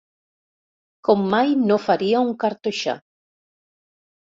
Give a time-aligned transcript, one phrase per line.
[1.07, 2.99] Com mai no faria un cartoixà.